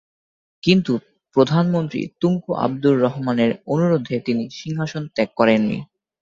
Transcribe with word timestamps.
কিন্তু 0.63 0.93
প্রধানমন্ত্রী 1.35 2.01
তুঙ্কু 2.21 2.51
আবদুর 2.57 2.95
রহমানের 3.01 3.51
অনুরোধে 3.67 4.15
তিনি 4.19 4.43
সিংহাসন 4.51 5.03
ত্যাগ 5.15 5.29
করেননি। 5.35 5.79